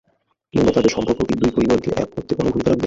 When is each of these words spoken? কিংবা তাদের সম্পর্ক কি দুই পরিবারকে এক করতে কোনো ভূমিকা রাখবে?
কিংবা 0.53 0.71
তাদের 0.71 0.91
সম্পর্ক 0.91 1.19
কি 1.21 1.33
দুই 1.41 1.51
পরিবারকে 1.55 1.89
এক 1.97 2.09
করতে 2.15 2.31
কোনো 2.35 2.49
ভূমিকা 2.51 2.69
রাখবে? 2.69 2.79